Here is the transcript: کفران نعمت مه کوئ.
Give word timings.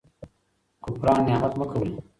کفران 0.83 1.19
نعمت 1.27 1.53
مه 1.59 1.65
کوئ. 1.71 1.89